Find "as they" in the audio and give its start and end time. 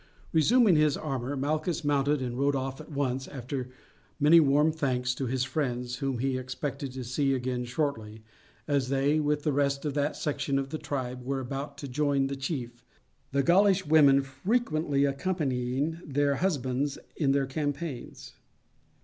8.67-9.19